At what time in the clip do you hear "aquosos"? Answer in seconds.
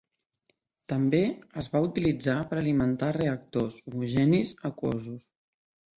4.71-5.33